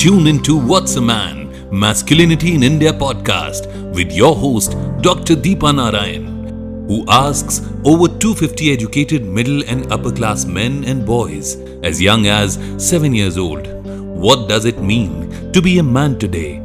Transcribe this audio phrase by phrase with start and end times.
[0.00, 5.34] Tune into What's a Man, Masculinity in India podcast with your host, Dr.
[5.36, 12.00] Deepa Narayan, who asks over 250 educated middle and upper class men and boys as
[12.00, 13.66] young as 7 years old.
[14.24, 16.62] What does it mean to be a man today?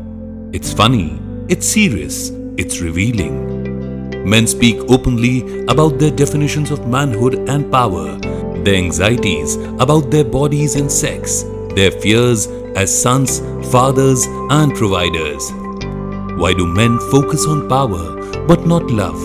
[0.54, 4.24] It's funny, it's serious, it's revealing.
[4.24, 8.18] Men speak openly about their definitions of manhood and power,
[8.64, 9.58] their anxieties
[9.88, 11.44] about their bodies and sex,
[11.76, 13.40] their fears as sons,
[13.72, 15.52] fathers, and providers.
[16.38, 19.22] Why do men focus on power but not love?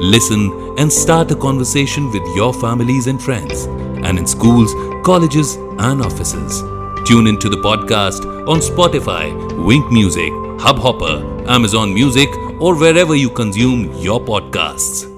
[0.00, 3.64] Listen and start a conversation with your families and friends,
[4.06, 4.72] and in schools,
[5.04, 6.60] colleges, and offices.
[7.06, 9.26] Tune into the podcast on Spotify,
[9.64, 12.28] Wink Music, Hubhopper, Amazon Music,
[12.60, 15.12] or wherever you consume your podcasts.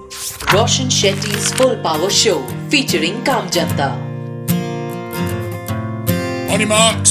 [0.53, 4.08] Roshan Shetty's Full Power Show featuring Kam Janta.
[6.49, 7.11] Marks,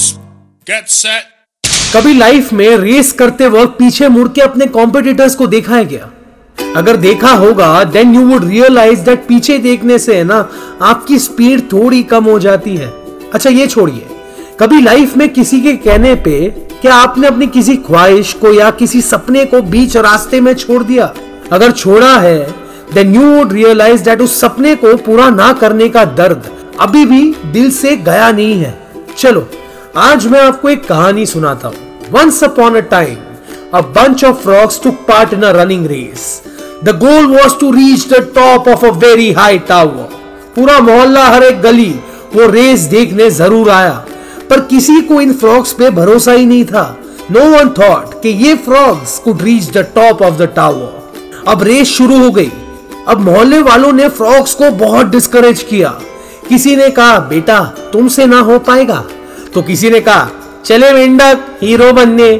[0.66, 1.26] get set.
[1.94, 6.10] कभी life में race करते वक्त पीछे मुड़ के अपने competitors को देखा है क्या?
[6.76, 10.48] अगर देखा होगा then you would realize that पीछे देखने से है ना
[10.82, 12.88] आपकी स्पीड थोड़ी कम हो जाती है।
[13.34, 14.06] अच्छा ये छोड़िए।
[14.60, 19.02] कभी लाइफ में किसी के कहने पे क्या आपने अपनी किसी ख्वाहिश को या किसी
[19.02, 21.14] सपने को बीच रास्ते में छोड़ दिया?
[21.52, 22.54] अगर छोड़ा है
[22.94, 26.50] then you would realize that उस सपने को पूरा ना करने का दर्द
[26.80, 28.87] अभी भी दिल से गया नहीं है।
[29.18, 29.40] चलो,
[29.96, 33.16] आज मैं आपको एक कहानी सुनाता हूँ। Once upon a time
[33.74, 36.26] a bunch of frogs took part in a running race.
[36.82, 40.04] The goal was to reach the top of a very high tower.
[40.56, 41.90] पूरा मोहल्ला हर एक गली
[42.34, 43.92] वो रेस देखने ज़रूर आया।
[44.50, 46.86] पर किसी को इन फ्रॉग्स पे भरोसा ही नहीं था।
[47.30, 51.88] नो वन थॉट कि ये frogs could reach the top of the tower अब रेस
[51.96, 52.52] शुरू हो गई।
[53.08, 55.98] अब मोहल्ले वालों ने फ्रॉग्स को बहुत डिस्करेज किया।
[56.48, 57.60] किसी ने कहा, बेटा,
[57.92, 59.04] तुमसे ना हो पाएगा।
[59.54, 60.28] तो किसी ने कहा,
[60.64, 62.30] चले मेंढक, हीरो बनने।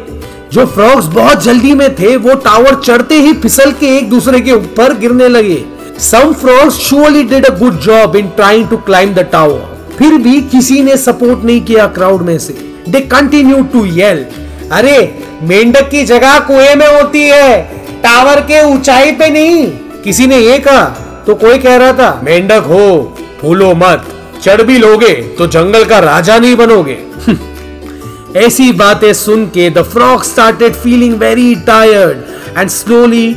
[0.53, 4.53] जो फ्रॉग्स बहुत जल्दी में थे, वो टावर चढ़ते ही फिसल के एक दूसरे के
[4.53, 5.65] ऊपर गिरने लगे।
[6.01, 10.41] Some frogs surely did a good job in trying to climb the tower फिर भी
[10.43, 12.53] किसी ने सपोर्ट नहीं किया क्राउड में से।
[12.89, 14.25] दे कंटिन्यू टू येल
[14.73, 14.99] अरे,
[15.43, 17.63] मेंढक की जगह कुएँ में होती है,
[18.03, 19.67] टावर के ऊंचाई पे नहीं।
[20.05, 20.85] किसी ने ये कहा
[21.27, 24.07] तो कोई कह रहा था, मेंढक हो भूलो मत।
[24.43, 26.99] चढ़ भी लोगे तो जंगल का राजा नहीं बनोगे।
[28.37, 33.29] ऐसी बातें सुन के the frog started feeling very tired and slowly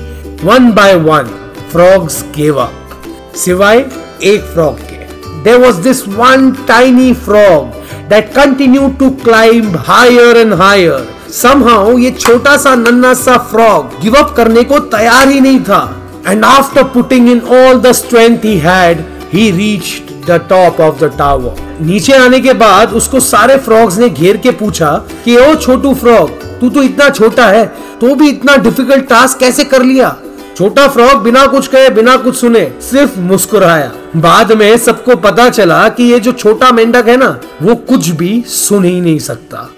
[0.43, 1.29] one by one
[1.71, 3.85] frogs gave up सिवाय
[4.23, 4.99] एक फ्रॉग के।
[5.43, 7.79] There was this one tiny frog
[8.09, 14.15] that continue to climb higher and higher somehow ये छोटा सा, नन्ना सा फ्रॉग गिव
[14.15, 15.81] अप करने को तैयार ही नहीं था।
[16.27, 21.03] And after putting in all the strength he had he reached the top of the
[21.17, 24.91] tower नीचे आने के बाद उसको सारे फ्रॉग्स ने घेर के पूछा
[25.25, 27.65] कि, ओ छोटू फ्रॉग तू तो इतना छोटा है
[28.01, 30.15] तो भी इतना डिफ़िकल्ट टास्क कैसे कर लिया?
[30.57, 35.89] छोटा फ्रॉग बिना कुछ कहे, बिना कुछ सुने, सिर्फ़ मुस्कुराया। बाद में सबको पता चला
[35.89, 39.69] कि ये जो छोटा मेंढक है ना, वो कुछ भी सुन ही नहीं सकता।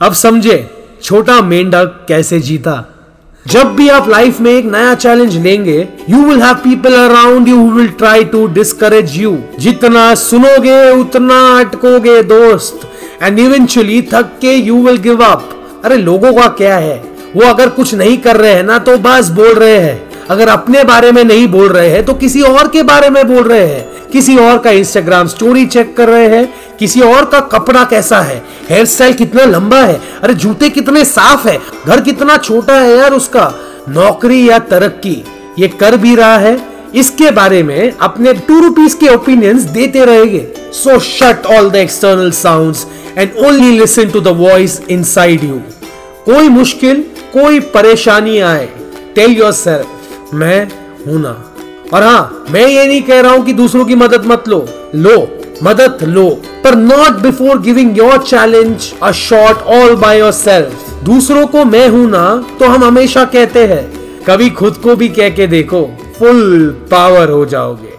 [0.00, 0.70] अब समझे,
[1.02, 2.99] छोटा मेंढक कैसे जीता।
[3.46, 7.70] जब भी आप लाइफ में एक नया चैलेंज लेंगे you will have people around you
[7.70, 12.80] will try to discourage you जितना सुनोगे, उतना अटकोगे, दोस्त.
[13.22, 15.48] एंड इवेंचुअली थक के यू विल गिव अप
[15.84, 17.02] अरे, लोगों का क्या है?
[17.36, 20.82] वो अगर कुछ नहीं कर रहे हैं ना तो बस बोल रहे हैं। अगर अपने
[20.84, 24.08] बारे में नहीं बोल रहे हैं तो किसी और के बारे में बोल रहे हैं।
[24.12, 28.42] किसी और का इंस्टाग्राम स्टोरी चेक कर रहे हैं, किसी और का कपड़ा कैसा है
[28.70, 33.12] हेयर स्टाइल कितना लंबा है, अरे जूते कितने साफ़ है, घर कितना छोटा है यार
[33.12, 33.52] उसका,
[33.88, 35.22] नौकरी या तरक्की,
[35.58, 36.58] ये कर भी रहा है।
[36.94, 42.30] इसके बारे में अपने टू रुपीज़ के ओपिनियंस देते रहेंगे। So shut all the external
[42.32, 42.86] sounds
[43.18, 45.60] and only listen to the voice inside you
[46.24, 48.68] कोई मुश्किल, कोई परेशानी आए
[49.14, 49.98] टेल योर सेल्फ
[50.34, 50.64] मैं
[51.06, 51.30] हूँ ना।
[51.94, 54.58] और हाँ मैं ये नहीं कह रहा हूँ कि दूसरों की मदद मत लो।
[54.94, 55.16] लो,
[55.62, 56.28] मदद लो।
[56.64, 62.08] पर not before giving your challenge a shot all by yourself दूसरों को मैं हूँ
[62.10, 62.24] ना
[62.58, 63.82] तो हम हमेशा कहते हैं,
[64.24, 65.82] कभी खुद को भी कह के देखो
[66.18, 67.98] फुल पावर हो जाओगे।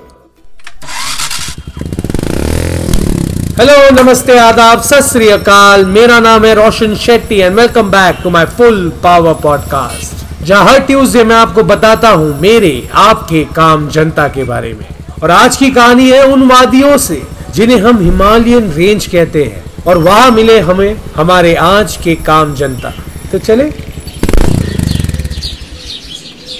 [3.59, 8.89] हेलो नमस्ते, आदाब, सत मेरा नाम है Roshan Shetty and welcome back to my full
[9.03, 14.73] power podcast जहाँ हर ट्यूसडे मैं आपको बताता हूँ मेरे, आपके काम जनता के बारे
[14.73, 14.85] में।
[15.23, 17.21] और आज की कहानी है उन वादियों से,
[17.55, 22.93] जिन्हें हम हिमालयन रेंज कहते हैं। और वहाँ मिले हमें, हमारे आज के काम जनता।
[23.31, 23.63] तो चले।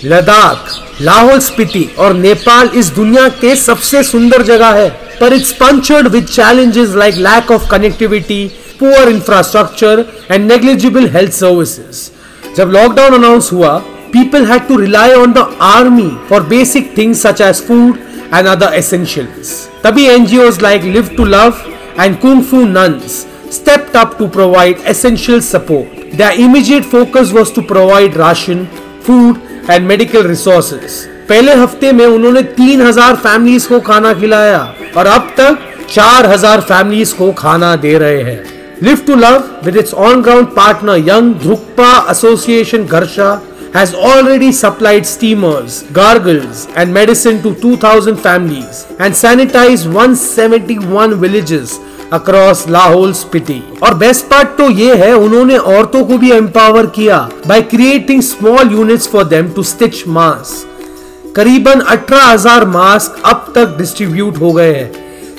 [0.06, 4.90] लद्दाख, लाहौल स्पीति और नेपाल इस दुनिया के सबसे सुंदर जगह है।
[5.20, 12.21] पर it's punctured with challenges like lack of connectivity poor infrastructure and negligible health services
[12.58, 13.82] जब लॉकडाउन अनाउंस हुआ
[14.12, 18.00] people had to rely on the army for basic things such as food
[18.32, 19.52] and other essentials.
[19.84, 21.62] तभी NGOs like Live to Love
[21.98, 25.88] and Kung Fu Nuns stepped up to provide essential support.
[26.14, 28.68] Their immediate focus was to provide ration,
[29.02, 31.02] food and medical resources.
[31.30, 34.64] पहले हफ़्ते में उन्होंने 3000 families को खाना खिलाया
[34.98, 35.60] और अब तक
[35.90, 41.36] 4000 फैमिलीज़ को खाना दे रहे हैं Live to Love with its on-ground partner Young
[41.36, 43.40] Drukpa Association Garsha
[43.74, 51.80] has already supplied steamers, gargles and medicine to 2000 families and sanitized 171 villages
[52.14, 57.20] across Lahaul Spiti और बेस्ट पार्ट तो ये है उन्होंने औरतों को भी एम्पावर किया
[57.48, 64.40] by creating small units for them to stitch mask करीबन 18000 मास्क अब तक डिस्ट्रीब्यूट
[64.42, 64.92] हो गए हैं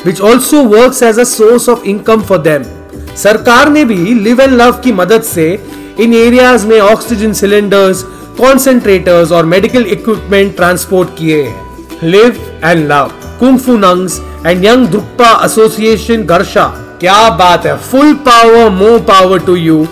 [0.04, 2.64] which also work as a source of income for them
[3.16, 5.46] सरकार ने भी लिव एंड लव की मदद से
[6.00, 8.02] इन एरियाज़ में ऑक्सीजन सिलेंडर्स
[8.38, 11.42] कॉन्सेंट्रेटर्स और मेडिकल इक्विपमेंट ट्रांसपोर्ट किए
[12.02, 13.10] live and love
[13.40, 16.64] kung fu nuns and young Drukpa association Garsha
[17.00, 19.86] क्या बात है full power more power to you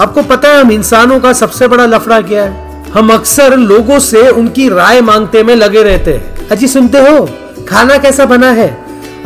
[0.00, 2.84] आपको पता है, हम इंसानों का सबसे बड़ा लफड़ा क्या है?
[2.92, 7.28] हम अक्सर लोगों से उनकी राय मांगते में लगे रहते हैं। अजी, सुनते हो?
[7.68, 8.68] खाना कैसा बना है?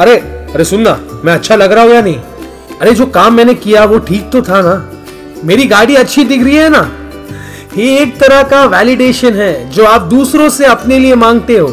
[0.01, 0.17] अरे
[0.55, 2.19] अरे सुनना, मैं अच्छा लग रहा हूँ या नहीं?
[2.81, 4.75] अरे जो काम मैंने किया वो ठीक तो था ना?
[5.45, 6.91] मेरी गाड़ी अच्छी दिख रही है ना?
[7.77, 11.69] ये एक तरह का वैलिडेशन है जो आप दूसरों से अपने लिए मांगते हो।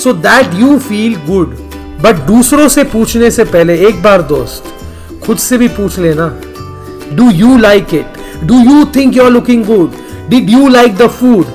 [0.00, 1.56] So that you feel good
[2.02, 4.64] but दूसरों से पूछने से पहले एक बार दोस्त,
[5.26, 6.26] खुद से भी पूछ लेना।
[7.12, 9.92] Do you like it do you think you are looking good
[10.28, 11.46] did you like the food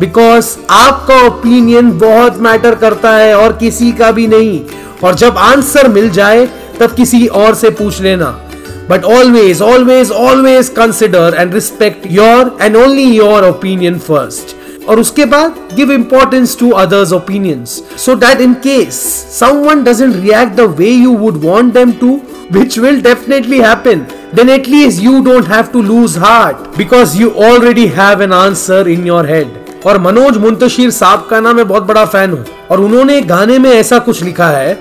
[0.00, 4.60] because आपका ओपिनियन बहुत मैटर करता है और किसी का भी नहीं।
[5.04, 6.46] और जब आंसर मिल जाए,
[6.80, 8.26] तब किसी और से पूछ लेना।
[8.88, 14.54] but always always always consider and respect your and only your opinion first.
[14.88, 18.94] और उसके बाद give importance to others opinions so that in case
[19.38, 22.20] someone doesn't react the way you would want them to
[22.52, 27.86] which will definitely happen then at least you don't have to lose heart because you already
[27.96, 32.04] have an answer in your head और मनोज मुंतशीर साहब का नाम मैं बहुत बड़ा
[32.04, 34.74] fan हूँ। और उन्होंने गाने में ऐसा कुछ लिखा है,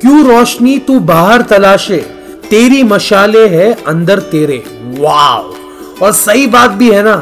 [0.00, 2.04] क्यों रोशनी तू बाहर तलाशे?
[2.52, 4.56] तेरी मशाले है अंदर तेरे।
[4.98, 7.14] वाव और सही बात भी है ना,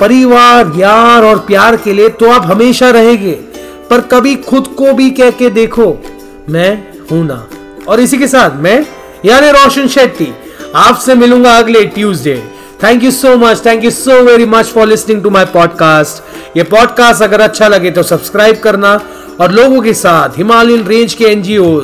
[0.00, 3.32] परिवार, यार और प्यार के लिए तो आप हमेशा रहेंगे,
[3.90, 5.86] पर कभी खुद को भी कह के देखो,
[6.50, 6.72] मैं
[7.10, 7.46] हूँ ना।
[7.88, 8.86] और इसी के साथ मैं,
[9.24, 10.32] यानी रोशन शेट्टी,
[10.76, 12.42] आपसे मिलूँगा अगले Tuesday.
[12.82, 16.62] Thank you so much thank you so very much for listening to my podcast ये
[16.64, 19.00] पॉडकास्ट अगर अच्छा लगे तो सब्सक्राइब करना,
[19.40, 21.80] और लोगों के साथ हिमालयन रेंज के NGO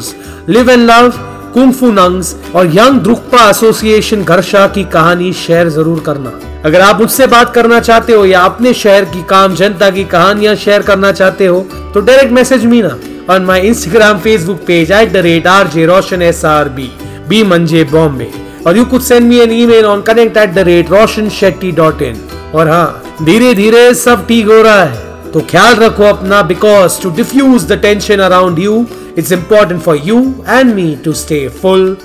[0.49, 1.12] live and love
[1.56, 6.32] kung fu nuns और यंग द्रुकपा एसोसिएशन घरशा की कहानी शेयर ज़रूर करना।
[6.64, 10.54] अगर आप मुझसे बात करना चाहते हो या अपने शहर की काम, जनता की कहानियाँ
[10.56, 11.60] शेयर करना चाहते हो
[11.94, 12.96] तो डायरेक्ट मैसेज मी ना।
[13.30, 16.90] On my Instagram Facebook page at the rate R J Roshan S R B
[17.28, 18.30] B मंजे बॉम्बे
[18.66, 22.02] और you could send me an email on connect at the rate Roshan Shetty dot
[22.02, 22.20] in
[22.54, 27.10] और हाँ धीरे धीरे सब ठीक हो रहा है। तो ख्याल रखो अपना because to
[27.16, 28.84] diffuse the tension around you
[29.16, 31.96] It's important for you and me to stay full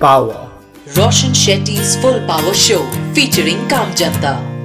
[0.00, 0.50] power.
[0.96, 2.82] Roshan Shetty's Full Power Show
[3.14, 4.57] featuring Kamjanta.